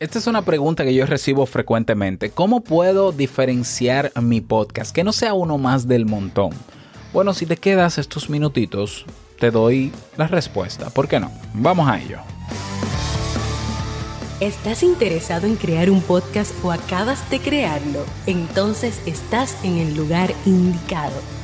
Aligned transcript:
Esta 0.00 0.18
es 0.18 0.26
una 0.26 0.42
pregunta 0.42 0.84
que 0.84 0.92
yo 0.92 1.06
recibo 1.06 1.46
frecuentemente. 1.46 2.30
¿Cómo 2.30 2.62
puedo 2.62 3.12
diferenciar 3.12 4.10
mi 4.20 4.40
podcast? 4.40 4.92
Que 4.94 5.04
no 5.04 5.12
sea 5.12 5.34
uno 5.34 5.56
más 5.56 5.86
del 5.86 6.04
montón. 6.04 6.50
Bueno, 7.12 7.32
si 7.32 7.46
te 7.46 7.56
quedas 7.56 7.98
estos 7.98 8.28
minutitos, 8.28 9.06
te 9.38 9.52
doy 9.52 9.92
la 10.16 10.26
respuesta. 10.26 10.90
¿Por 10.90 11.06
qué 11.06 11.20
no? 11.20 11.30
Vamos 11.54 11.88
a 11.88 12.00
ello. 12.00 12.18
¿Estás 14.40 14.82
interesado 14.82 15.46
en 15.46 15.54
crear 15.54 15.88
un 15.88 16.02
podcast 16.02 16.52
o 16.64 16.72
acabas 16.72 17.30
de 17.30 17.38
crearlo? 17.38 18.04
Entonces 18.26 19.00
estás 19.06 19.56
en 19.64 19.78
el 19.78 19.94
lugar 19.94 20.34
indicado. 20.44 21.33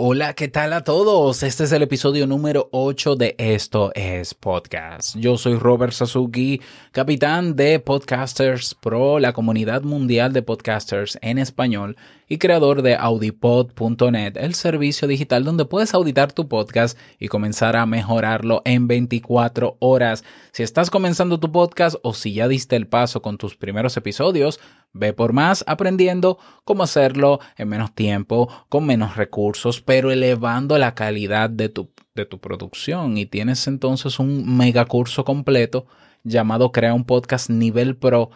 Hola, 0.00 0.34
¿qué 0.34 0.46
tal 0.46 0.74
a 0.74 0.84
todos? 0.84 1.42
Este 1.42 1.64
es 1.64 1.72
el 1.72 1.82
episodio 1.82 2.28
número 2.28 2.68
8 2.70 3.16
de 3.16 3.34
Esto 3.36 3.90
es 3.96 4.32
Podcast. 4.32 5.16
Yo 5.16 5.36
soy 5.36 5.56
Robert 5.56 5.92
Sasuki, 5.92 6.60
capitán 6.92 7.56
de 7.56 7.80
Podcasters 7.80 8.76
Pro, 8.76 9.18
la 9.18 9.32
comunidad 9.32 9.82
mundial 9.82 10.32
de 10.32 10.42
podcasters 10.42 11.18
en 11.20 11.38
español 11.38 11.96
y 12.28 12.38
creador 12.38 12.82
de 12.82 12.94
audipod.net, 12.94 14.36
el 14.36 14.54
servicio 14.54 15.08
digital 15.08 15.44
donde 15.44 15.64
puedes 15.64 15.94
auditar 15.94 16.32
tu 16.32 16.48
podcast 16.48 16.98
y 17.18 17.28
comenzar 17.28 17.76
a 17.76 17.86
mejorarlo 17.86 18.62
en 18.64 18.86
24 18.86 19.76
horas. 19.80 20.24
Si 20.52 20.62
estás 20.62 20.90
comenzando 20.90 21.40
tu 21.40 21.50
podcast 21.50 21.96
o 22.02 22.12
si 22.12 22.34
ya 22.34 22.48
diste 22.48 22.76
el 22.76 22.86
paso 22.86 23.22
con 23.22 23.38
tus 23.38 23.56
primeros 23.56 23.96
episodios, 23.96 24.60
Ve 24.92 25.12
por 25.12 25.32
más 25.32 25.64
aprendiendo 25.66 26.38
cómo 26.64 26.82
hacerlo 26.82 27.40
en 27.56 27.68
menos 27.68 27.94
tiempo, 27.94 28.48
con 28.68 28.86
menos 28.86 29.16
recursos, 29.16 29.82
pero 29.82 30.10
elevando 30.10 30.78
la 30.78 30.94
calidad 30.94 31.50
de 31.50 31.68
tu, 31.68 31.90
de 32.14 32.24
tu 32.24 32.40
producción. 32.40 33.18
Y 33.18 33.26
tienes 33.26 33.66
entonces 33.66 34.18
un 34.18 34.56
mega 34.56 34.86
curso 34.86 35.24
completo 35.24 35.86
llamado 36.24 36.72
Crea 36.72 36.94
un 36.94 37.04
podcast 37.04 37.50
nivel 37.50 37.96
pro, 37.96 38.30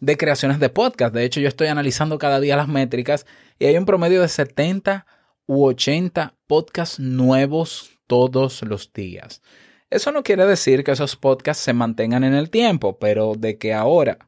de 0.00 0.16
creaciones 0.16 0.60
de 0.60 0.68
podcast. 0.68 1.14
De 1.14 1.24
hecho, 1.24 1.40
yo 1.40 1.48
estoy 1.48 1.68
analizando 1.68 2.18
cada 2.18 2.40
día 2.40 2.56
las 2.56 2.68
métricas 2.68 3.26
y 3.58 3.66
hay 3.66 3.76
un 3.76 3.86
promedio 3.86 4.20
de 4.20 4.28
70 4.28 5.06
u 5.50 5.66
80 5.66 6.36
podcasts 6.46 7.00
nuevos 7.00 7.90
todos 8.06 8.62
los 8.62 8.92
días. 8.92 9.42
Eso 9.90 10.12
no 10.12 10.22
quiere 10.22 10.46
decir 10.46 10.84
que 10.84 10.92
esos 10.92 11.16
podcasts 11.16 11.64
se 11.64 11.72
mantengan 11.72 12.22
en 12.22 12.34
el 12.34 12.50
tiempo, 12.50 12.98
pero 13.00 13.34
de 13.36 13.58
que 13.58 13.74
ahora 13.74 14.18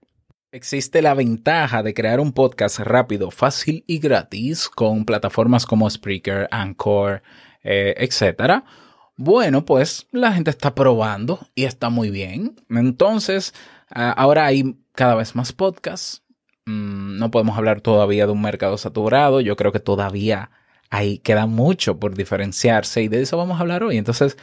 Existe 0.55 1.01
la 1.01 1.15
ventaja 1.15 1.83
de 1.83 1.95
crear 1.95 2.21
un 2.21 2.33
podcast 2.33 2.79
rápido, 2.81 3.31
fácil 3.31 3.85
y 3.87 4.01
gratis 4.01 4.69
con 4.69 5.07
plataformas 5.07 5.65
como 5.65 5.89
Spreaker, 5.89 6.47
Anchor, 6.51 7.23
eh, 7.63 7.95
etc. 7.97 8.63
Bueno, 9.17 9.65
pues 9.65 10.09
la 10.11 10.31
gente 10.33 10.51
está 10.51 10.75
probando 10.75 11.49
y 11.55 11.65
está 11.65 11.89
muy 11.89 12.11
bien. 12.11 12.57
Entonces, 12.69 13.55
ahora 13.89 14.45
hay 14.45 14.77
cada 14.93 15.15
vez 15.15 15.35
más 15.35 15.55
podcasts. 15.55 16.23
Mm, 16.67 17.17
no 17.17 17.31
podemos 17.31 17.57
hablar 17.57 17.81
todavía 17.81 18.27
de 18.27 18.33
un 18.33 18.43
mercado 18.43 18.77
saturado. 18.77 19.41
Yo 19.41 19.57
creo 19.57 19.73
que 19.73 19.81
todavía 19.81 20.51
ahí 20.93 21.19
queda 21.19 21.47
mucho 21.47 21.99
por 21.99 22.15
diferenciarse 22.15 23.03
y 23.03 23.09
de 23.09 23.23
eso 23.23 23.39
vamos 23.39 23.57
a 23.57 23.63
hablar 23.63 23.83
hoy. 23.83 23.97
Entonces, 23.97 24.37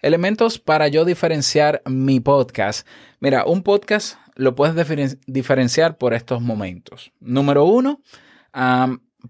elementos 0.00 0.60
para 0.60 0.86
yo 0.86 1.04
diferenciar 1.04 1.82
mi 1.84 2.20
podcast. 2.20 2.86
Mira, 3.18 3.44
un 3.44 3.64
podcast 3.64 4.16
lo 4.36 4.54
puedes 4.54 5.18
diferenciar 5.26 5.98
por 5.98 6.14
estos 6.14 6.40
momentos. 6.40 7.10
Número 7.18 7.64
uno, 7.64 8.02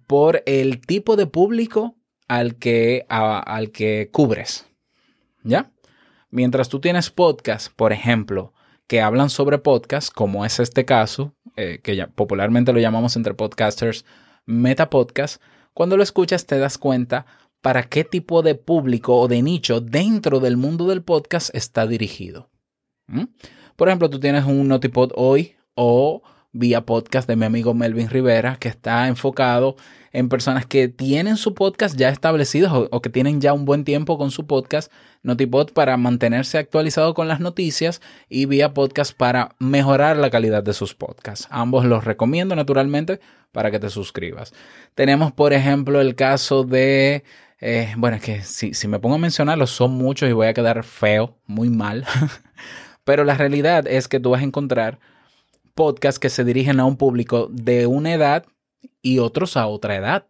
por 0.07 0.43
el 0.45 0.83
tipo 0.83 1.17
de 1.17 1.27
público 1.27 1.97
al 2.29 2.57
que, 2.57 3.07
al 3.09 3.71
que 3.71 4.11
cubres. 4.13 4.67
¿Ya? 5.45 5.73
Mientras 6.29 6.69
tú 6.69 6.79
tienes 6.79 7.09
podcasts, 7.09 7.73
por 7.75 7.95
ejemplo, 7.95 8.53
que 8.87 9.01
hablan 9.01 9.31
sobre 9.31 9.57
podcasts, 9.57 10.11
como 10.11 10.45
es 10.45 10.61
este 10.61 10.85
caso, 10.85 11.35
eh, 11.57 11.81
que 11.83 12.07
popularmente 12.09 12.75
lo 12.75 12.81
llamamos 12.81 13.17
entre 13.17 13.33
podcasters 13.33 14.05
meta 14.45 14.91
podcast, 14.91 15.43
cuando 15.77 15.99
lo 15.99 16.03
escuchas 16.03 16.47
te 16.47 16.59
das 16.59 16.79
cuenta 16.79 17.27
para 17.61 17.83
qué 17.83 18.03
tipo 18.03 18.41
de 18.41 18.55
público 18.55 19.21
o 19.21 19.29
de 19.29 19.43
nicho 19.43 19.83
dentro 19.83 20.41
del 20.41 20.57
mundo 20.57 20.87
del 20.87 21.03
podcast 21.03 21.55
está 21.55 21.87
dirigido. 21.87 22.49
Por 23.77 23.89
ejemplo, 23.89 24.09
tú 24.09 24.19
tienes 24.19 24.47
un 24.47 24.69
Notipod 24.69 25.13
hoy 25.17 25.55
o 25.75 26.23
vía 26.59 26.87
podcast 26.87 27.29
de 27.29 27.37
mi 27.37 27.45
amigo 27.45 27.75
Melvin 27.75 28.09
Rivera, 28.09 28.57
que 28.57 28.69
está 28.69 29.09
enfocado 29.09 29.77
en 30.13 30.31
personas 30.31 30.65
que 30.65 30.89
tienen 30.89 31.37
su 31.37 31.55
podcast 31.55 31.97
ya 31.97 32.09
establecido 32.09 32.89
o, 32.91 33.03
que 33.03 33.11
tienen 33.11 33.41
ya 33.41 33.53
un 33.53 33.67
buen 33.67 33.85
tiempo 33.85 34.17
con 34.17 34.31
su 34.31 34.47
podcast, 34.47 34.91
Notipod 35.23 35.73
para 35.73 35.97
mantenerse 35.99 36.57
actualizado 36.57 37.13
con 37.13 37.29
las 37.29 37.41
noticias 37.41 38.01
y 38.31 38.47
vía 38.47 38.73
podcast 38.73 39.15
para 39.15 39.55
mejorar 39.59 40.17
la 40.17 40.31
calidad 40.31 40.63
de 40.63 40.73
sus 40.73 40.95
podcasts. 40.95 41.47
Ambos 41.51 41.85
los 41.85 42.05
recomiendo 42.05 42.57
naturalmente 42.57 43.21
para 43.53 43.71
que 43.71 43.79
te 43.79 43.91
suscribas. 43.91 44.55
Tenemos, 44.95 45.33
por 45.33 45.53
ejemplo, 45.53 46.01
el 46.01 46.15
caso 46.15 46.65
de... 46.65 47.25
Eh, 47.61 47.93
bueno, 47.97 48.17
es 48.17 48.23
que 48.23 48.43
si, 48.43 48.73
si 48.73 48.89
me 48.89 48.99
pongo 48.99 49.17
a 49.17 49.19
mencionarlos 49.19 49.71
son 49.71 49.93
muchos 49.93 50.29
y 50.29 50.33
voy 50.33 50.47
a 50.47 50.55
quedar 50.55 50.83
feo, 50.85 51.37
muy 51.47 51.69
mal. 51.69 52.07
Pero 53.05 53.25
la 53.25 53.35
realidad 53.35 53.87
es 53.87 54.09
que 54.09 54.21
tú 54.21 54.31
vas 54.31 54.41
a 54.41 54.45
encontrar 54.45 54.99
podcasts 55.77 56.19
que 56.19 56.31
se 56.31 56.43
dirigen 56.43 56.81
a 56.81 56.85
un 56.85 56.97
público 56.97 57.49
de 57.53 57.87
una 57.87 58.15
edad 58.15 58.47
y 59.03 59.21
otros 59.21 59.57
a 59.57 59.69
otra 59.69 59.95
edad. 59.95 60.27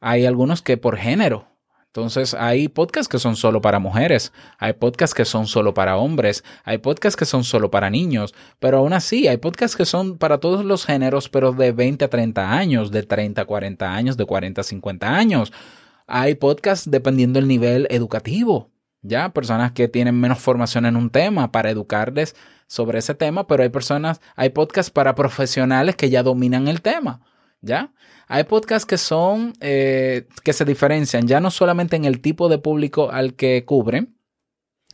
Hay 0.00 0.26
algunos 0.26 0.62
que 0.62 0.76
por 0.76 0.98
género. 0.98 1.48
Entonces 1.86 2.34
hay 2.34 2.68
podcasts 2.68 3.08
que 3.08 3.18
son 3.18 3.36
solo 3.36 3.62
para 3.62 3.78
mujeres, 3.78 4.34
hay 4.58 4.74
podcasts 4.74 5.14
que 5.14 5.24
son 5.24 5.46
solo 5.46 5.72
para 5.72 5.96
hombres, 5.96 6.44
hay 6.62 6.76
podcasts 6.76 7.16
que 7.16 7.24
son 7.24 7.42
solo 7.42 7.70
para 7.70 7.88
niños, 7.88 8.34
pero 8.58 8.78
aún 8.78 8.92
así 8.92 9.28
hay 9.28 9.38
podcasts 9.38 9.78
que 9.78 9.86
son 9.86 10.18
para 10.18 10.36
todos 10.36 10.62
los 10.62 10.84
géneros, 10.84 11.30
pero 11.30 11.52
de 11.52 11.72
20 11.72 12.04
a 12.04 12.10
30 12.10 12.52
años, 12.52 12.90
de 12.90 13.02
30 13.02 13.40
a 13.40 13.44
40 13.46 13.94
años, 13.94 14.18
de 14.18 14.26
40 14.26 14.60
a 14.60 14.64
50 14.64 15.08
años. 15.08 15.54
Hay 16.06 16.34
podcasts 16.34 16.90
dependiendo 16.90 17.40
del 17.40 17.48
nivel 17.48 17.88
educativo. 17.90 18.70
¿ya? 19.00 19.30
Personas 19.30 19.72
que 19.72 19.88
tienen 19.88 20.20
menos 20.20 20.38
formación 20.38 20.84
en 20.86 20.96
un 20.96 21.10
tema 21.10 21.50
para 21.50 21.70
educarles 21.70 22.36
sobre 22.66 22.98
ese 22.98 23.14
tema, 23.14 23.46
pero 23.46 23.62
hay 23.62 23.68
personas, 23.68 24.20
hay 24.34 24.50
podcasts 24.50 24.90
para 24.90 25.14
profesionales 25.14 25.96
que 25.96 26.10
ya 26.10 26.22
dominan 26.22 26.68
el 26.68 26.82
tema, 26.82 27.20
¿ya? 27.60 27.92
Hay 28.28 28.44
podcasts 28.44 28.86
que 28.86 28.98
son, 28.98 29.52
eh, 29.60 30.26
que 30.42 30.52
se 30.52 30.64
diferencian 30.64 31.28
ya 31.28 31.40
no 31.40 31.50
solamente 31.50 31.96
en 31.96 32.04
el 32.04 32.20
tipo 32.20 32.48
de 32.48 32.58
público 32.58 33.10
al 33.10 33.34
que 33.34 33.64
cubren, 33.64 34.18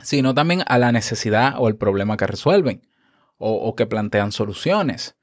sino 0.02 0.34
también 0.34 0.62
a 0.66 0.78
la 0.78 0.92
necesidad 0.92 1.54
o 1.58 1.68
el 1.68 1.76
problema 1.76 2.16
que 2.16 2.26
resuelven 2.26 2.86
o, 3.38 3.52
o 3.52 3.74
que 3.74 3.86
plantean 3.86 4.32
soluciones. 4.32 5.16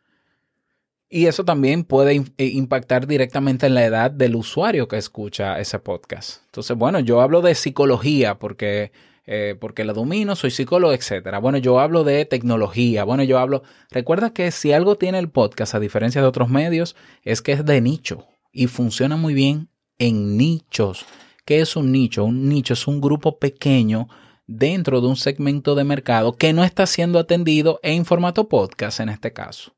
Y 1.11 1.25
eso 1.25 1.43
también 1.43 1.83
puede 1.83 2.23
eh, 2.37 2.45
impactar 2.45 3.07
directamente 3.07 3.65
en 3.65 3.73
la 3.73 3.83
edad 3.83 4.11
del 4.11 4.35
usuario 4.35 4.87
que 4.87 4.97
escucha 4.97 5.59
ese 5.59 5.79
podcast. 5.79 6.43
Entonces, 6.45 6.77
bueno, 6.77 6.99
yo 6.99 7.21
hablo 7.21 7.41
de 7.41 7.55
psicología 7.55 8.37
porque, 8.37 8.91
eh, 9.31 9.55
porque 9.59 9.83
la 9.83 9.93
domino, 9.93 10.35
soy 10.35 10.49
psicólogo, 10.49 10.91
etc. 10.91 11.37
Bueno, 11.39 11.59
yo 11.59 11.79
hablo 11.79 12.03
de 12.03 12.25
tecnología. 12.25 13.03
Bueno, 13.03 13.21
yo 13.21 13.37
hablo... 13.37 13.61
Recuerda 13.91 14.33
que 14.33 14.49
si 14.49 14.73
algo 14.73 14.97
tiene 14.97 15.19
el 15.19 15.29
podcast, 15.29 15.75
a 15.75 15.79
diferencia 15.79 16.19
de 16.19 16.27
otros 16.27 16.49
medios, 16.49 16.95
es 17.21 17.43
que 17.43 17.51
es 17.51 17.63
de 17.63 17.79
nicho 17.79 18.25
y 18.51 18.65
funciona 18.65 19.17
muy 19.17 19.35
bien 19.35 19.69
en 19.99 20.35
nichos. 20.35 21.05
¿Qué 21.45 21.59
es 21.59 21.75
un 21.75 21.91
nicho? 21.91 22.25
Un 22.25 22.49
nicho 22.49 22.73
es 22.73 22.87
un 22.87 23.01
grupo 23.01 23.37
pequeño 23.37 24.07
dentro 24.47 24.99
de 24.99 25.05
un 25.05 25.15
segmento 25.15 25.75
de 25.75 25.83
mercado 25.83 26.35
que 26.35 26.51
no 26.51 26.63
está 26.63 26.87
siendo 26.87 27.19
atendido 27.19 27.79
en 27.83 28.05
formato 28.05 28.49
podcast 28.49 28.99
en 28.99 29.09
este 29.09 29.31
caso. 29.31 29.75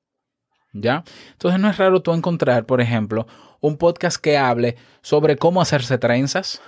¿Ya? 0.72 1.04
Entonces 1.34 1.60
no 1.60 1.70
es 1.70 1.78
raro 1.78 2.02
tú 2.02 2.14
encontrar, 2.14 2.66
por 2.66 2.80
ejemplo, 2.80 3.28
un 3.60 3.76
podcast 3.76 4.16
que 4.16 4.38
hable 4.38 4.78
sobre 5.02 5.36
cómo 5.36 5.62
hacerse 5.62 5.98
trenzas, 5.98 6.62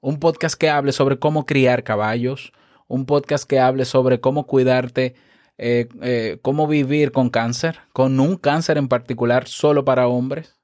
un 0.00 0.18
podcast 0.18 0.54
que 0.56 0.70
hable 0.70 0.92
sobre 0.92 1.18
cómo 1.18 1.46
criar 1.46 1.84
caballos, 1.84 2.52
un 2.88 3.06
podcast 3.06 3.44
que 3.44 3.60
hable 3.60 3.84
sobre 3.84 4.20
cómo 4.20 4.46
cuidarte, 4.46 5.14
eh, 5.58 5.88
eh, 6.02 6.38
cómo 6.42 6.66
vivir 6.66 7.12
con 7.12 7.30
cáncer, 7.30 7.80
con 7.92 8.18
un 8.18 8.36
cáncer 8.36 8.78
en 8.78 8.88
particular 8.88 9.46
solo 9.46 9.84
para 9.84 10.08
hombres, 10.08 10.58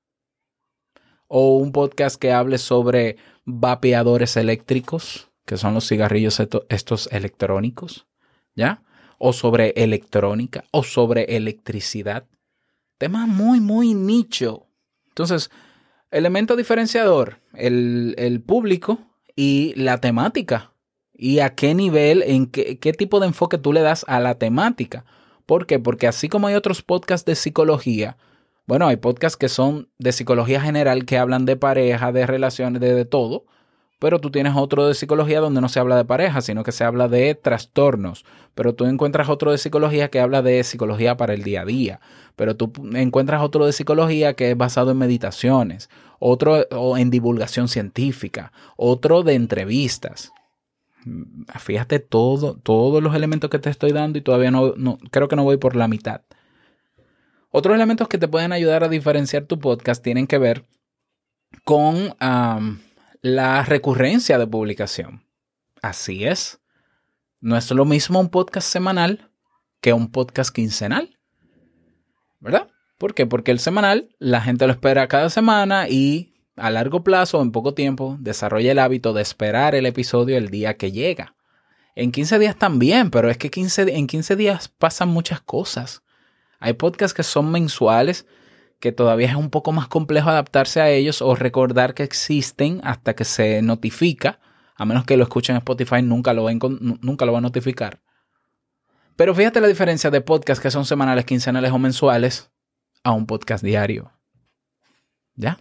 o 1.29 1.57
un 1.57 1.73
podcast 1.73 2.21
que 2.21 2.33
hable 2.33 2.59
sobre 2.59 3.17
vapeadores 3.45 4.37
eléctricos, 4.37 5.31
que 5.45 5.57
son 5.57 5.75
los 5.75 5.87
cigarrillos 5.87 6.41
estos 6.69 7.09
electrónicos, 7.13 8.07
¿ya? 8.55 8.83
O 9.19 9.33
sobre 9.33 9.71
electrónica, 9.77 10.65
o 10.71 10.83
sobre 10.83 11.37
electricidad. 11.37 12.27
Tema 12.99 13.27
muy, 13.27 13.61
muy 13.61 13.95
nicho. 13.95 14.67
Entonces, 15.09 15.51
elemento 16.11 16.57
diferenciador, 16.57 17.41
el, 17.55 18.15
el 18.19 18.41
público 18.43 19.16
y 19.37 19.75
la 19.77 19.99
temática. 20.01 20.73
Y 21.15 21.39
a 21.39 21.55
qué 21.55 21.75
nivel, 21.75 22.23
en 22.23 22.47
qué, 22.47 22.79
qué 22.79 22.93
tipo 22.93 23.21
de 23.21 23.29
enfoque 23.29 23.59
tú 23.59 23.73
le 23.73 23.81
das 23.81 24.05
a 24.09 24.21
la 24.21 24.37
temática. 24.37 25.05
¿Por 25.47 25.67
qué? 25.67 25.79
Porque 25.79 26.09
así 26.09 26.29
como 26.29 26.49
hay 26.49 26.55
otros 26.57 26.83
podcasts 26.83 27.25
de 27.25 27.37
psicología, 27.37 28.17
bueno, 28.67 28.89
hay 28.89 28.97
podcasts 28.97 29.37
que 29.37 29.49
son 29.49 29.89
de 29.99 30.13
psicología 30.13 30.61
general 30.61 31.05
que 31.05 31.19
hablan 31.19 31.45
de 31.47 31.57
pareja, 31.57 32.11
de 32.11 32.27
relaciones, 32.27 32.81
de, 32.81 32.95
de 32.95 33.05
todo 33.05 33.45
pero 33.99 34.21
tú 34.21 34.31
tienes 34.31 34.55
otro 34.57 34.87
de 34.87 34.95
psicología 34.95 35.41
donde 35.41 35.61
no 35.61 35.69
se 35.69 35.81
habla 35.81 35.97
de 35.97 36.05
pareja, 36.05 36.41
sino 36.41 36.63
que 36.63 36.73
se 36.73 36.85
habla 36.85 37.09
de 37.09 37.35
trastornos, 37.35 38.25
pero 38.55 38.75
tú 38.75 38.85
encuentras 38.85 39.29
otro 39.29 39.53
de 39.53 39.59
psicología 39.59 40.09
que 40.09 40.21
habla 40.21 40.43
de 40.43 40.63
psicología 40.65 41.17
para 41.17 41.35
el 41.35 41.43
día 41.43 41.63
a 41.63 41.65
día, 41.65 42.01
pero 42.37 42.57
tú 42.57 42.73
encuentras 42.95 43.43
otro 43.43 43.65
de 43.65 43.73
psicología 43.73 44.35
que 44.35 44.51
es 44.51 44.57
basado 44.57 44.91
en 44.91 44.99
meditaciones, 44.99 45.89
otro 46.19 46.97
en 46.97 47.11
divulgación 47.11 47.69
científica, 47.69 48.53
otro 48.77 49.23
de 49.23 49.35
entrevistas. 49.35 50.33
Fíjate 51.59 52.01
todo, 52.01 52.57
todos 52.57 53.03
los 53.03 53.15
elementos 53.15 53.49
que 53.49 53.59
te 53.59 53.71
estoy 53.71 53.93
dando 53.93 54.19
y 54.19 54.23
todavía 54.23 54.51
no, 54.51 54.75
creo 55.11 55.29
que 55.29 55.37
no 55.37 55.45
voy 55.45 55.57
por 55.57 55.77
la 55.77 55.89
mitad. 55.89 56.23
Otros 57.51 57.75
elementos 57.75 58.09
que 58.09 58.19
te 58.19 58.29
pueden 58.29 58.53
ayudar 58.53 58.85
a 58.85 58.89
diferenciar 58.89 59.45
tu 59.45 59.59
podcast 59.59 60.03
tienen 60.03 60.27
que 60.27 60.39
ver 60.39 60.67
con 61.65 62.15
la 62.19 63.63
recurrencia 63.65 64.39
de 64.39 64.47
publicación. 64.47 65.25
Así 65.81 66.25
es. 66.25 66.61
No 67.41 67.57
es 67.57 67.71
lo 67.71 67.85
mismo 67.85 68.19
un 68.19 68.29
podcast 68.29 68.69
semanal 68.69 69.31
que 69.81 69.93
un 69.93 70.11
podcast 70.11 70.55
quincenal. 70.55 71.19
¿Verdad? 72.41 72.69
¿Por 72.99 73.15
qué? 73.15 73.27
Porque 73.27 73.51
el 73.51 73.59
semanal 73.59 74.09
la 74.19 74.41
gente 74.41 74.67
lo 74.67 74.73
espera 74.73 75.09
cada 75.09 75.29
semana 75.29 75.89
y 75.89 76.35
a 76.57 76.71
largo 76.71 77.05
plazo, 77.05 77.43
en 77.43 77.53
poco 77.53 77.75
tiempo, 77.75 78.17
desarrolla 78.19 78.73
el 78.73 78.79
hábito 78.79 79.13
de 79.13 79.21
esperar 79.21 79.75
el 79.75 79.85
episodio 79.85 80.39
el 80.39 80.49
día 80.49 80.79
que 80.79 80.91
llega. 80.91 81.35
En 81.95 82.13
15 82.13 82.39
días 82.39 82.57
también, 82.57 83.11
pero 83.11 83.31
es 83.31 83.37
que 83.37 83.51
en 83.55 84.07
15 84.07 84.37
días 84.37 84.69
pasan 84.69 85.09
muchas 85.09 85.41
cosas. 85.43 86.03
Hay 86.59 86.75
podcasts 86.75 87.15
que 87.15 87.23
son 87.23 87.51
mensuales 87.51 88.27
que 88.81 88.93
todavía 88.93 89.29
es 89.29 89.35
un 89.35 89.51
poco 89.51 89.73
más 89.73 89.89
complejo 89.89 90.29
adaptarse 90.29 90.81
a 90.81 90.91
ellos 90.91 91.23
o 91.23 91.35
recordar 91.35 91.95
que 91.95 92.03
existen 92.03 92.81
hasta 92.85 93.15
que 93.15 93.25
se 93.25 93.63
notifica, 93.63 94.41
a 94.75 94.85
menos 94.85 95.05
que 95.05 95.17
lo 95.17 95.23
escuchen 95.23 95.57
en 95.57 95.59
Spotify, 95.59 96.03
nunca 96.03 96.35
lo, 96.35 96.49
nunca 96.51 97.25
lo 97.25 97.33
va 97.33 97.39
a 97.39 97.43
notificar. 97.43 98.01
Pero 99.17 99.35
fíjate 99.35 99.63
la 99.63 99.69
diferencia 99.69 100.11
de 100.11 100.21
podcasts 100.21 100.63
que 100.63 100.71
son 100.71 100.85
semanales, 100.85 101.25
quincenales 101.25 101.73
o 101.73 101.79
mensuales 101.79 102.51
a 103.07 103.13
un 103.13 103.27
podcast 103.27 103.63
diario. 103.63 104.11
¿Ya? 105.37 105.61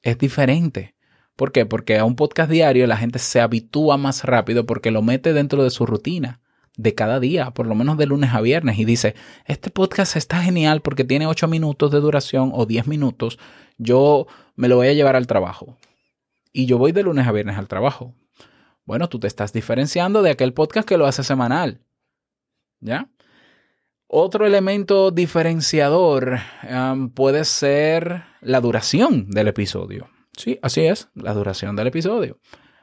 Es 0.00 0.16
diferente. 0.16 0.94
¿Por 1.36 1.52
qué? 1.52 1.66
Porque 1.66 1.98
a 1.98 2.06
un 2.06 2.16
podcast 2.16 2.50
diario 2.50 2.86
la 2.86 2.96
gente 2.96 3.18
se 3.18 3.42
habitúa 3.42 3.98
más 3.98 4.24
rápido 4.24 4.64
porque 4.64 4.90
lo 4.90 5.02
mete 5.02 5.34
dentro 5.34 5.62
de 5.62 5.68
su 5.68 5.84
rutina 5.84 6.40
de 6.78 6.94
cada 6.94 7.20
día, 7.20 7.50
por 7.50 7.66
lo 7.66 7.74
menos 7.74 7.98
de 7.98 8.06
lunes 8.06 8.32
a 8.32 8.40
viernes, 8.40 8.78
y 8.78 8.86
dice, 8.86 9.14
este 9.44 9.68
podcast 9.68 10.16
está 10.16 10.40
genial 10.40 10.80
porque 10.80 11.04
tiene 11.04 11.26
8 11.26 11.46
minutos 11.46 11.90
de 11.90 12.00
duración 12.00 12.52
o 12.54 12.64
10 12.64 12.86
minutos, 12.86 13.38
yo 13.76 14.26
me 14.56 14.68
lo 14.68 14.76
voy 14.76 14.86
a 14.86 14.94
llevar 14.94 15.16
al 15.16 15.26
trabajo. 15.26 15.76
Y 16.52 16.64
yo 16.66 16.78
voy 16.78 16.92
de 16.92 17.02
lunes 17.02 17.26
a 17.26 17.32
viernes 17.32 17.58
al 17.58 17.68
trabajo. 17.68 18.14
Bueno, 18.84 19.08
tú 19.08 19.18
te 19.20 19.26
estás 19.26 19.52
diferenciando 19.52 20.22
de 20.22 20.30
aquel 20.30 20.54
podcast 20.54 20.88
que 20.88 20.96
lo 20.96 21.06
hace 21.06 21.22
semanal. 21.22 21.82
¿Ya? 22.80 23.10
Otro 24.10 24.46
elemento 24.46 25.10
diferenciador 25.10 26.38
puede 27.14 27.44
ser 27.44 28.24
la 28.40 28.62
duración 28.62 29.28
del 29.28 29.48
episodio. 29.48 30.08
Sí, 30.34 30.58
así 30.62 30.86
es, 30.86 31.10
la 31.14 31.34
duración 31.34 31.76
del 31.76 31.88
episodio. 31.88 32.38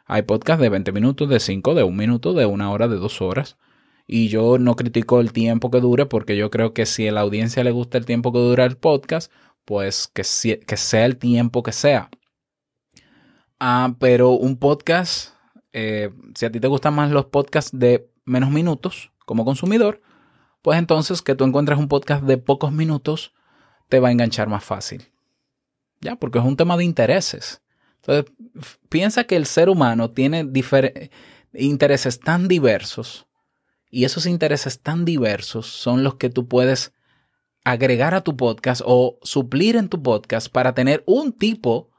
Hay 0.05 0.21
podcasts 0.21 0.61
de 0.61 0.69
20 0.69 0.91
minutos, 0.91 1.27
de 1.27 1.39
5, 1.39 1.73
de 1.73 1.81
1 1.81 1.97
minuto, 1.97 2.33
de 2.33 2.45
1 2.45 2.71
hora, 2.71 2.87
de 2.87 2.97
2 2.97 3.21
horas. 3.23 3.57
Y 4.05 4.27
yo 4.27 4.59
no 4.59 4.75
critico 4.75 5.19
el 5.19 5.33
tiempo 5.33 5.71
que 5.71 5.81
dure 5.81 6.05
porque 6.05 6.37
yo 6.37 6.51
creo 6.51 6.75
que 6.75 6.85
si 6.85 7.07
a 7.07 7.11
la 7.11 7.21
audiencia 7.21 7.63
le 7.63 7.71
gusta 7.71 7.97
el 7.97 8.05
tiempo 8.05 8.31
que 8.31 8.37
dura 8.37 8.65
el 8.65 8.77
podcast, 8.77 9.31
pues 9.65 10.07
que, 10.07 10.21
que 10.59 10.77
sea 10.77 11.07
el 11.07 11.17
tiempo 11.17 11.63
que 11.63 11.71
sea. 11.71 12.11
Ah, 13.59 13.95
pero 13.99 14.29
un 14.29 14.57
podcast, 14.57 15.33
eh, 15.73 16.11
si 16.35 16.45
a 16.45 16.51
ti 16.51 16.59
te 16.59 16.67
gustan 16.67 16.93
más 16.93 17.09
los 17.09 17.25
podcasts 17.25 17.71
de 17.73 18.07
menos 18.25 18.51
minutos 18.51 19.11
como 19.25 19.43
consumidor, 19.43 20.01
pues 20.65 20.79
entonces 20.79 21.21
que 21.21 21.35
tú 21.35 21.43
encuentres 21.43 21.77
un 21.77 21.87
podcast 21.87 22.23
de 22.23 22.39
pocos 22.39 22.71
minutos 22.71 23.35
te 23.87 23.99
va 23.99 24.07
a 24.07 24.11
enganchar 24.11 24.49
más 24.49 24.63
fácil. 24.63 25.11
Ya, 26.01 26.15
porque 26.15 26.39
es 26.39 26.43
un 26.43 26.57
tema 26.57 26.75
de 26.75 26.83
intereses. 26.83 27.61
Entonces, 27.97 28.33
piensa 28.89 29.25
que 29.25 29.35
el 29.35 29.45
ser 29.45 29.69
humano 29.69 30.09
tiene 30.09 30.43
intereses 31.53 32.19
tan 32.19 32.47
diversos 32.47 33.27
y 33.91 34.05
esos 34.05 34.25
intereses 34.25 34.81
tan 34.81 35.05
diversos 35.05 35.67
son 35.67 36.03
los 36.03 36.15
que 36.15 36.31
tú 36.31 36.47
puedes 36.47 36.93
agregar 37.63 38.15
a 38.15 38.21
tu 38.21 38.35
podcast 38.35 38.81
o 38.83 39.19
suplir 39.21 39.75
en 39.75 39.87
tu 39.87 40.01
podcast 40.01 40.51
para 40.51 40.73
tener 40.73 41.03
un 41.05 41.31
tipo 41.31 41.91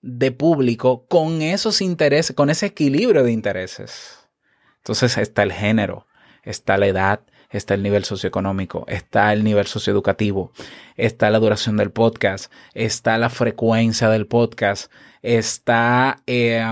de 0.00 0.32
público 0.32 1.04
con 1.08 1.42
esos 1.42 1.82
intereses, 1.82 2.34
con 2.34 2.48
ese 2.48 2.64
equilibrio 2.64 3.22
de 3.22 3.32
intereses. 3.32 4.30
Entonces 4.78 5.18
está 5.18 5.42
el 5.42 5.52
género, 5.52 6.06
está 6.44 6.76
la 6.78 6.86
edad, 6.86 7.20
está 7.50 7.74
el 7.74 7.82
nivel 7.82 8.04
socioeconómico, 8.04 8.84
está 8.88 9.32
el 9.32 9.42
nivel 9.44 9.66
socioeducativo, 9.66 10.52
está 10.96 11.30
la 11.30 11.38
duración 11.38 11.76
del 11.76 11.90
podcast, 11.90 12.52
está 12.74 13.18
la 13.18 13.30
frecuencia 13.30 14.08
del 14.08 14.26
podcast, 14.26 14.92
está... 15.22 16.22
Eh, 16.26 16.62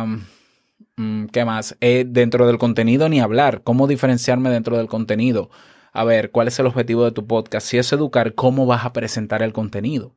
Mm, 0.96 1.26
¿Qué 1.26 1.44
más? 1.44 1.76
Eh, 1.80 2.04
dentro 2.06 2.46
del 2.46 2.58
contenido 2.58 3.08
ni 3.08 3.20
hablar. 3.20 3.62
¿Cómo 3.62 3.86
diferenciarme 3.86 4.50
dentro 4.50 4.76
del 4.76 4.88
contenido? 4.88 5.50
A 5.92 6.04
ver, 6.04 6.30
¿cuál 6.30 6.48
es 6.48 6.58
el 6.58 6.66
objetivo 6.66 7.04
de 7.04 7.12
tu 7.12 7.26
podcast? 7.26 7.66
Si 7.66 7.78
es 7.78 7.92
educar, 7.92 8.34
¿cómo 8.34 8.66
vas 8.66 8.84
a 8.84 8.92
presentar 8.92 9.42
el 9.42 9.52
contenido? 9.52 10.16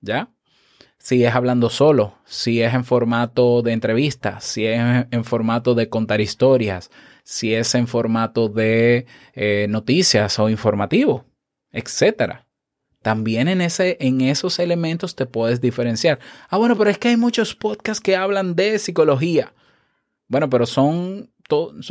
¿Ya? 0.00 0.30
Si 1.02 1.24
es 1.24 1.34
hablando 1.34 1.68
solo, 1.68 2.14
si 2.24 2.62
es 2.62 2.74
en 2.74 2.84
formato 2.84 3.62
de 3.62 3.72
entrevista, 3.72 4.38
si 4.38 4.66
es 4.66 4.78
en 5.10 5.24
formato 5.24 5.74
de 5.74 5.88
contar 5.88 6.20
historias, 6.20 6.92
si 7.24 7.54
es 7.54 7.74
en 7.74 7.88
formato 7.88 8.48
de 8.48 9.06
eh, 9.34 9.66
noticias 9.68 10.38
o 10.38 10.48
informativo, 10.48 11.24
etcétera. 11.72 12.46
También 13.02 13.48
en, 13.48 13.62
ese, 13.62 13.96
en 13.98 14.20
esos 14.20 14.60
elementos 14.60 15.16
te 15.16 15.26
puedes 15.26 15.60
diferenciar. 15.60 16.20
Ah, 16.48 16.56
bueno, 16.56 16.78
pero 16.78 16.88
es 16.88 16.98
que 16.98 17.08
hay 17.08 17.16
muchos 17.16 17.56
podcasts 17.56 18.00
que 18.00 18.14
hablan 18.14 18.54
de 18.54 18.78
psicología. 18.78 19.54
Bueno, 20.28 20.48
pero 20.48 20.66
son, 20.66 21.32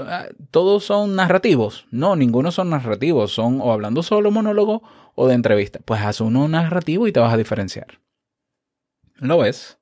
ah, 0.06 0.28
todos 0.52 0.86
son 0.86 1.18
narrativos. 1.18 1.86
No, 1.92 2.16
ninguno 2.16 2.50
son 2.54 2.70
narrativos. 2.70 3.34
Son 3.34 3.60
o 3.60 3.74
hablando 3.74 4.04
solo 4.04 4.32
monólogo 4.32 4.84
o 5.16 5.28
de 5.28 5.34
entrevista. 5.34 5.80
Pues 5.84 6.00
haz 6.00 6.22
uno 6.22 6.48
narrativo 6.48 7.08
y 7.08 7.12
te 7.12 7.20
vas 7.20 7.34
a 7.34 7.38
diferenciar. 7.38 8.01
¿Lo 9.22 9.38
ves? 9.38 9.78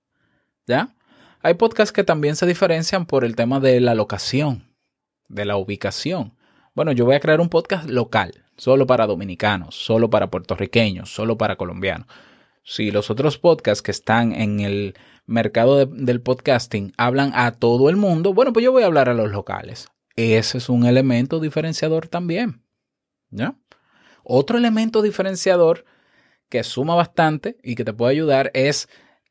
¿Ya? 0.67 0.93
Hay 1.41 1.53
podcasts 1.53 1.93
que 1.93 2.03
también 2.03 2.35
se 2.35 2.45
diferencian 2.45 3.05
por 3.05 3.23
el 3.23 3.37
tema 3.37 3.61
de 3.61 3.79
la 3.79 3.95
locación, 3.95 4.75
de 5.29 5.45
la 5.45 5.55
ubicación. 5.55 6.35
Bueno, 6.75 6.91
yo 6.91 7.05
voy 7.05 7.15
a 7.15 7.21
crear 7.21 7.39
un 7.39 7.47
podcast 7.47 7.89
local, 7.89 8.43
solo 8.57 8.85
para 8.85 9.07
dominicanos, 9.07 9.75
solo 9.75 10.09
para 10.09 10.29
puertorriqueños, 10.29 11.09
solo 11.09 11.37
para 11.37 11.55
colombianos. 11.55 12.07
Si 12.63 12.91
los 12.91 13.09
otros 13.09 13.37
podcasts 13.37 13.81
que 13.81 13.91
están 13.91 14.33
en 14.33 14.59
el 14.59 14.95
mercado 15.25 15.85
del 15.85 16.21
podcasting 16.21 16.91
hablan 16.97 17.31
a 17.33 17.53
todo 17.53 17.89
el 17.89 17.95
mundo, 17.95 18.33
bueno, 18.33 18.51
pues 18.51 18.65
yo 18.65 18.73
voy 18.73 18.83
a 18.83 18.87
hablar 18.87 19.07
a 19.07 19.13
los 19.13 19.31
locales. 19.31 19.87
Ese 20.17 20.57
es 20.57 20.67
un 20.67 20.85
elemento 20.85 21.39
diferenciador 21.39 22.09
también. 22.09 22.61
¿Ya? 23.29 23.55
Otro 24.23 24.57
elemento 24.57 25.01
diferenciador 25.01 25.85
que 26.49 26.65
suma 26.65 26.95
bastante 26.95 27.55
y 27.63 27.75
que 27.75 27.85
te 27.85 27.93
puede 27.93 28.11
ayudar 28.11 28.51
es 28.53 28.89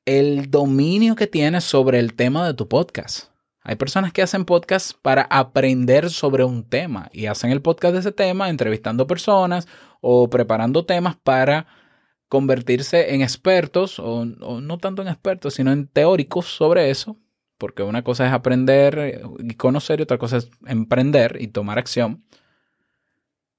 el 0.09 0.51
dominio 0.51 1.17
que 1.17 1.27
tienes 1.27 1.65
sobre 1.65 1.99
el 1.99 2.15
tema 2.15 2.47
de 2.47 2.55
tu 2.55 2.67
podcast. 2.67 3.29
Hay 3.61 3.77
personas 3.77 4.11
que 4.11 4.23
hacen 4.23 4.47
podcasts 4.47 4.95
para 4.95 5.25
aprender 5.25 6.09
sobre 6.09 6.45
un 6.45 6.65
tema 6.65 7.11
y 7.13 7.27
hacen 7.27 7.51
el 7.51 7.61
podcast 7.61 7.93
de 7.93 8.01
ese 8.01 8.13
tema 8.13 8.49
entrevistando 8.49 9.07
personas 9.07 9.69
o 10.01 10.31
preparando 10.31 10.87
temas 10.87 11.17
para 11.17 11.67
convertirse 12.27 13.15
en 13.15 13.21
expertos 13.21 13.99
o, 13.99 14.25
no 14.25 14.79
tanto 14.79 15.03
en 15.03 15.09
expertos, 15.09 15.53
sino 15.53 15.73
en 15.73 15.87
teóricos 15.87 16.47
sobre 16.47 16.89
eso, 16.89 17.19
porque 17.59 17.83
una 17.83 18.03
cosa 18.03 18.27
es 18.27 18.33
aprender 18.33 19.21
y 19.39 19.57
conocer 19.57 20.01
y 20.01 20.05
otra 20.05 20.17
cosa 20.17 20.39
es 20.39 20.51
emprender 20.65 21.37
y 21.39 21.49
tomar 21.49 21.79
acción. 21.79 22.25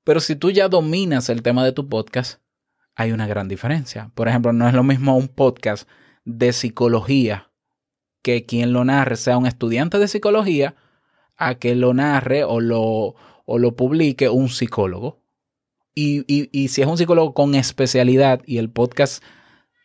Pero 0.04 0.20
si 0.20 0.36
tú 0.36 0.50
ya 0.50 0.68
dominas 0.68 1.30
el 1.30 1.44
tema 1.44 1.64
de 1.64 1.74
tu 1.74 1.88
podcast, 1.90 2.42
hay 2.96 3.12
una 3.12 3.28
gran 3.28 3.48
diferencia. 3.48 4.10
Por 4.16 4.28
ejemplo, 4.28 4.52
no 4.52 4.68
es 4.68 4.74
lo 4.74 4.84
mismo 4.84 5.16
un 5.16 5.28
podcast 5.28 5.88
de 6.38 6.54
psicología 6.54 7.50
que 8.22 8.46
quien 8.46 8.74
lo 8.74 8.84
narre 8.86 9.16
sea 9.16 9.38
un 9.38 9.46
estudiante 9.46 9.98
de 9.98 10.08
psicología 10.08 10.76
a 11.38 11.56
que 11.56 11.76
lo 11.76 11.94
narre 11.94 12.44
o 12.44 12.60
lo, 12.60 13.16
o 13.46 13.58
lo 13.58 13.76
publique 13.76 14.30
un 14.30 14.50
psicólogo. 14.50 15.20
Y, 15.96 16.24
y, 16.28 16.68
si 16.70 16.82
es 16.82 16.88
un 16.88 16.98
psicólogo 16.98 17.34
con 17.34 17.56
especialidad 17.56 18.42
y 18.46 18.58
el 18.58 18.70
podcast 18.70 19.24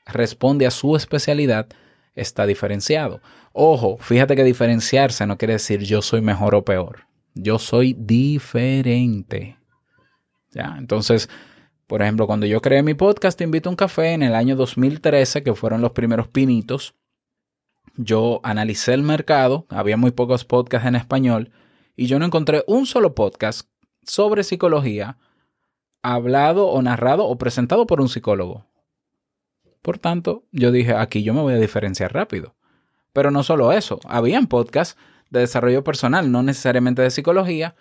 responde 0.06 0.66
a 0.66 0.70
su 0.70 0.94
especialidad, 0.94 1.68
está 2.14 2.46
diferenciado. 2.46 3.20
Ojo, 3.52 3.96
fíjate 3.98 4.36
que 4.36 4.44
diferenciarse 4.44 5.26
no 5.26 5.38
quiere 5.38 5.54
decir 5.54 5.80
yo 5.80 6.02
soy 6.02 6.20
mejor 6.20 6.54
o 6.54 6.64
peor. 6.64 7.06
Yo 7.34 7.58
soy 7.58 7.94
diferente. 7.98 9.58
¿Ya? 10.52 10.76
Entonces, 10.78 11.28
por 11.86 12.02
ejemplo, 12.02 12.26
cuando 12.26 12.46
yo 12.46 12.60
creé 12.60 12.82
mi 12.82 12.94
podcast 12.94 13.36
Te 13.36 13.44
invito 13.44 13.68
a 13.68 13.72
un 13.72 13.76
café 13.76 14.12
en 14.12 14.22
el 14.22 14.34
año 14.34 14.56
2013, 14.56 15.42
que 15.42 15.54
fueron 15.54 15.80
los 15.80 15.92
primeros 15.92 16.28
pinitos, 16.28 16.94
yo 17.96 18.40
analicé 18.42 18.94
el 18.94 19.02
mercado, 19.02 19.66
había 19.68 19.96
muy 19.96 20.10
pocos 20.10 20.44
podcasts 20.44 20.88
en 20.88 20.96
español, 20.96 21.52
y 21.96 22.06
yo 22.06 22.18
no 22.18 22.24
encontré 22.24 22.64
un 22.66 22.86
solo 22.86 23.14
podcast 23.14 23.68
sobre 24.02 24.42
psicología 24.42 25.18
hablado 26.02 26.66
o 26.66 26.82
narrado 26.82 27.26
o 27.26 27.38
presentado 27.38 27.86
por 27.86 28.00
un 28.00 28.08
psicólogo. 28.08 28.66
Por 29.80 29.98
tanto, 29.98 30.44
yo 30.50 30.70
dije, 30.70 30.94
aquí 30.94 31.22
yo 31.22 31.34
me 31.34 31.40
voy 31.40 31.54
a 31.54 31.58
diferenciar 31.58 32.12
rápido. 32.12 32.54
Pero 33.12 33.30
no 33.30 33.42
solo 33.42 33.72
eso, 33.72 34.00
habían 34.06 34.46
podcasts 34.46 34.98
de 35.30 35.40
desarrollo 35.40 35.84
personal, 35.84 36.30
no 36.32 36.42
necesariamente 36.42 37.00
de 37.00 37.10
psicología, 37.10 37.74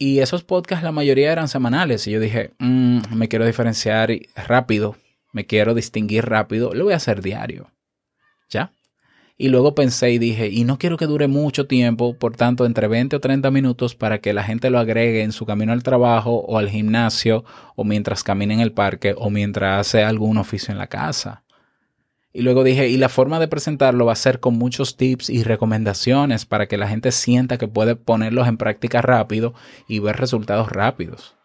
y 0.00 0.20
esos 0.20 0.42
podcasts 0.44 0.82
la 0.82 0.92
mayoría 0.92 1.30
eran 1.30 1.46
semanales, 1.46 2.06
y 2.06 2.12
yo 2.12 2.20
dije, 2.20 2.52
mm, 2.58 3.14
me 3.14 3.28
quiero 3.28 3.44
diferenciar 3.44 4.10
rápido, 4.34 4.96
me 5.30 5.44
quiero 5.44 5.74
distinguir 5.74 6.24
rápido, 6.24 6.72
lo 6.72 6.84
voy 6.84 6.94
a 6.94 6.96
hacer 6.96 7.20
diario. 7.20 7.70
¿Ya? 8.48 8.72
Y 9.36 9.48
luego 9.48 9.74
pensé 9.74 10.10
y 10.10 10.18
dije, 10.18 10.48
y 10.48 10.64
no 10.64 10.78
quiero 10.78 10.96
que 10.96 11.06
dure 11.06 11.28
mucho 11.28 11.66
tiempo, 11.66 12.14
por 12.14 12.34
tanto, 12.34 12.64
entre 12.64 12.88
20 12.88 13.16
o 13.16 13.20
30 13.20 13.50
minutos 13.50 13.94
para 13.94 14.22
que 14.22 14.32
la 14.32 14.42
gente 14.42 14.70
lo 14.70 14.78
agregue 14.78 15.22
en 15.22 15.32
su 15.32 15.44
camino 15.44 15.72
al 15.72 15.82
trabajo 15.82 16.32
o 16.32 16.56
al 16.56 16.70
gimnasio 16.70 17.44
o 17.76 17.84
mientras 17.84 18.24
camina 18.24 18.54
en 18.54 18.60
el 18.60 18.72
parque 18.72 19.14
o 19.16 19.28
mientras 19.28 19.80
hace 19.86 20.02
algún 20.02 20.38
oficio 20.38 20.72
en 20.72 20.78
la 20.78 20.86
casa. 20.86 21.44
Y 22.32 22.42
luego 22.42 22.62
dije, 22.62 22.88
y 22.88 22.96
la 22.96 23.08
forma 23.08 23.40
de 23.40 23.48
presentarlo 23.48 24.06
va 24.06 24.12
a 24.12 24.16
ser 24.16 24.38
con 24.38 24.56
muchos 24.56 24.96
tips 24.96 25.30
y 25.30 25.42
recomendaciones 25.42 26.46
para 26.46 26.68
que 26.68 26.76
la 26.76 26.86
gente 26.86 27.10
sienta 27.10 27.58
que 27.58 27.66
puede 27.66 27.96
ponerlos 27.96 28.46
en 28.46 28.56
práctica 28.56 29.02
rápido 29.02 29.52
y 29.88 29.98
ver 29.98 30.16
resultados 30.16 30.70
rápidos. 30.70 31.36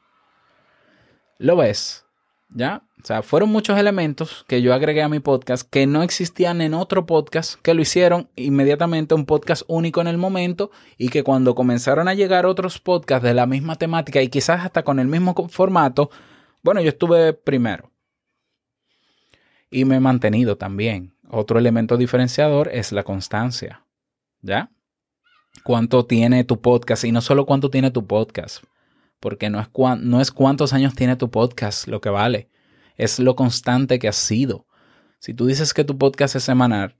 ¿Lo 1.39 1.56
ves? 1.56 2.06
¿Ya? 2.50 2.84
O 3.01 3.06
sea, 3.06 3.24
fueron 3.24 3.50
muchos 3.50 3.77
elementos 3.77 4.46
que 4.48 4.62
yo 4.62 4.74
agregué 4.74 5.01
a 5.01 5.10
mi 5.10 5.20
podcast 5.20 5.68
que 5.70 5.88
no 5.88 6.04
existían 6.04 6.62
en 6.62 6.74
otro 6.75 7.06
podcast, 7.06 7.60
que 7.62 7.74
lo 7.74 7.82
hicieron 7.82 8.30
inmediatamente 8.36 9.15
un 9.15 9.25
podcast 9.25 9.63
único 9.68 10.01
en 10.01 10.08
el 10.08 10.18
momento 10.18 10.72
y 10.98 11.10
que 11.10 11.24
cuando 11.24 11.56
comenzaron 11.56 12.08
a 12.08 12.13
llegar 12.13 12.46
otros 12.46 12.80
podcasts 12.80 13.24
de 13.24 13.34
la 13.34 13.48
misma 13.48 13.75
temática 13.75 14.22
y 14.22 14.30
quizás 14.30 14.63
hasta 14.63 14.84
con 14.84 15.00
el 15.00 15.08
mismo 15.08 15.36
formato, 15.50 16.10
bueno, 16.63 16.82
yo 16.82 16.89
estuve 16.89 17.34
primero. 17.34 17.92
Y 19.75 19.86
me 19.86 19.98
he 19.98 20.00
mantenido 20.00 20.58
también. 20.58 21.15
Otro 21.29 21.60
elemento 21.60 21.98
diferenciador 21.98 22.70
es 22.72 22.91
la 22.91 23.03
constancia. 23.03 23.86
¿Ya? 24.41 24.72
¿Cuánto 25.63 26.05
tiene 26.05 26.44
tu 26.44 26.62
podcast? 26.62 27.03
Y 27.03 27.12
no 27.12 27.22
solo 27.22 27.46
cuánto 27.46 27.70
tiene 27.70 27.91
tu 27.91 28.05
podcast 28.05 28.63
porque 29.25 29.50
no 29.50 29.60
es, 29.60 29.70
no 30.01 30.22
es 30.22 30.32
cuántos 30.32 30.72
años 30.74 30.94
tiene 30.94 31.15
tu 31.15 31.32
podcast 31.32 31.88
lo 31.88 32.01
que 32.01 32.10
vale, 32.10 32.50
es 32.96 33.20
lo 33.20 33.36
constante 33.36 33.98
que 33.98 34.08
has 34.08 34.15
sido. 34.15 34.67
Si 35.20 35.34
tú 35.34 35.48
dices 35.48 35.74
que 35.74 35.84
tu 35.84 35.98
podcast 35.98 36.36
es 36.36 36.44
semanal 36.44 36.96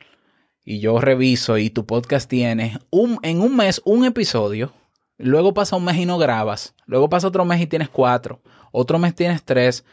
y 0.64 0.80
yo 0.80 1.00
reviso 1.00 1.60
y 1.60 1.70
tu 1.70 1.86
podcast 1.86 2.28
tiene 2.28 2.80
un, 2.90 3.20
en 3.22 3.42
un 3.42 3.56
mes 3.56 3.80
un 3.86 4.06
episodio, 4.06 4.74
luego 5.20 5.54
pasa 5.54 5.76
un 5.76 5.86
mes 5.86 5.98
y 5.98 6.08
no 6.08 6.18
grabas, 6.18 6.74
luego 6.88 7.10
pasa 7.10 7.28
otro 7.28 7.46
mes 7.46 7.62
y 7.62 7.68
tienes 7.68 7.90
cuatro, 7.90 8.42
otro 8.72 8.98
mes 8.98 9.14
tienes 9.14 9.44
tres, 9.44 9.86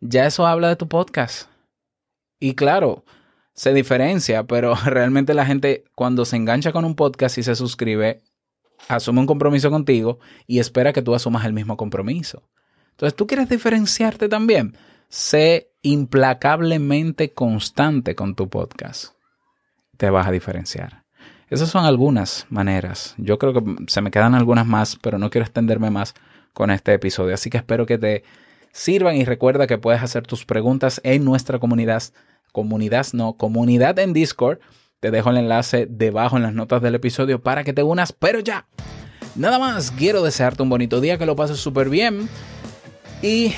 ya 0.00 0.26
eso 0.26 0.46
habla 0.46 0.68
de 0.68 0.76
tu 0.76 0.88
podcast. 0.88 1.48
Y 2.40 2.54
claro, 2.54 3.04
se 3.54 3.74
diferencia, 3.74 4.44
pero 4.44 4.74
realmente 4.84 5.34
la 5.34 5.46
gente 5.46 5.84
cuando 5.94 6.24
se 6.24 6.36
engancha 6.36 6.72
con 6.72 6.84
un 6.84 6.94
podcast 6.94 7.38
y 7.38 7.42
se 7.42 7.56
suscribe, 7.56 8.22
asume 8.88 9.20
un 9.20 9.26
compromiso 9.26 9.70
contigo 9.70 10.20
y 10.46 10.60
espera 10.60 10.92
que 10.92 11.02
tú 11.02 11.14
asumas 11.14 11.44
el 11.44 11.52
mismo 11.52 11.76
compromiso. 11.76 12.48
Entonces, 12.90 13.16
¿tú 13.16 13.26
quieres 13.26 13.48
diferenciarte 13.48 14.28
también? 14.28 14.76
Sé 15.08 15.72
implacablemente 15.82 17.32
constante 17.32 18.14
con 18.14 18.34
tu 18.34 18.48
podcast. 18.48 19.14
Te 19.96 20.10
vas 20.10 20.26
a 20.26 20.32
diferenciar. 20.32 21.04
Esas 21.48 21.70
son 21.70 21.84
algunas 21.84 22.46
maneras. 22.50 23.14
Yo 23.16 23.38
creo 23.38 23.54
que 23.54 23.62
se 23.86 24.00
me 24.02 24.10
quedan 24.10 24.34
algunas 24.34 24.66
más, 24.66 24.96
pero 24.96 25.18
no 25.18 25.30
quiero 25.30 25.44
extenderme 25.44 25.90
más 25.90 26.14
con 26.52 26.70
este 26.70 26.92
episodio. 26.92 27.34
Así 27.34 27.50
que 27.50 27.56
espero 27.56 27.86
que 27.86 27.98
te 27.98 28.24
sirvan 28.72 29.16
y 29.16 29.24
recuerda 29.24 29.66
que 29.66 29.78
puedes 29.78 30.02
hacer 30.02 30.26
tus 30.26 30.44
preguntas 30.44 31.00
en 31.04 31.24
nuestra 31.24 31.58
comunidad. 31.58 32.02
Comunidad, 32.52 33.06
no, 33.12 33.34
comunidad 33.34 33.98
en 33.98 34.12
Discord 34.12 34.58
te 35.00 35.10
dejo 35.10 35.30
el 35.30 35.36
enlace 35.36 35.86
debajo 35.88 36.36
en 36.36 36.42
las 36.42 36.54
notas 36.54 36.82
del 36.82 36.96
episodio 36.96 37.40
para 37.40 37.62
que 37.62 37.72
te 37.72 37.82
unas, 37.82 38.12
pero 38.12 38.40
ya. 38.40 38.66
Nada 39.36 39.58
más, 39.58 39.92
quiero 39.92 40.22
desearte 40.22 40.62
un 40.62 40.68
bonito 40.68 41.00
día, 41.00 41.18
que 41.18 41.26
lo 41.26 41.36
pases 41.36 41.58
súper 41.58 41.88
bien 41.88 42.28
y 43.22 43.52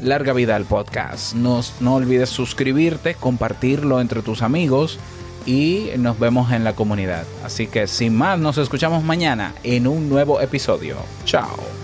larga 0.00 0.32
vida 0.32 0.56
al 0.56 0.64
podcast. 0.64 1.34
No, 1.34 1.60
no 1.78 1.94
olvides 1.94 2.28
suscribirte, 2.28 3.14
compartirlo 3.14 4.00
entre 4.00 4.22
tus 4.22 4.42
amigos 4.42 4.98
y 5.46 5.90
nos 5.96 6.18
vemos 6.18 6.52
en 6.52 6.64
la 6.64 6.74
comunidad. 6.74 7.24
Así 7.44 7.68
que 7.68 7.86
sin 7.86 8.16
más, 8.16 8.38
nos 8.40 8.58
escuchamos 8.58 9.04
mañana 9.04 9.54
en 9.62 9.86
un 9.86 10.08
nuevo 10.08 10.40
episodio. 10.40 10.96
Chao. 11.24 11.79